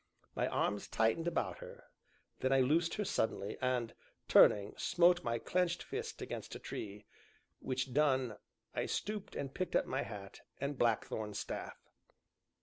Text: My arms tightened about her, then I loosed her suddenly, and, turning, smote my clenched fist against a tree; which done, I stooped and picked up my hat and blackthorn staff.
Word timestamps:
My 0.35 0.47
arms 0.47 0.87
tightened 0.87 1.27
about 1.27 1.59
her, 1.59 1.83
then 2.39 2.51
I 2.51 2.59
loosed 2.61 2.95
her 2.95 3.05
suddenly, 3.05 3.55
and, 3.61 3.93
turning, 4.27 4.73
smote 4.75 5.23
my 5.23 5.37
clenched 5.37 5.83
fist 5.83 6.23
against 6.23 6.55
a 6.55 6.59
tree; 6.59 7.05
which 7.59 7.93
done, 7.93 8.37
I 8.73 8.87
stooped 8.87 9.35
and 9.35 9.53
picked 9.53 9.75
up 9.75 9.85
my 9.85 10.01
hat 10.01 10.41
and 10.59 10.75
blackthorn 10.75 11.35
staff. 11.35 11.77